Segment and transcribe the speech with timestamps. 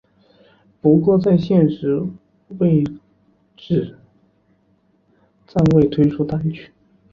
[0.81, 2.01] 不过在现时
[2.57, 2.83] 为
[3.55, 3.99] 止
[5.45, 6.71] 暂未推出单曲。